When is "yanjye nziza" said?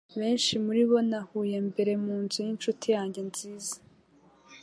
2.95-3.75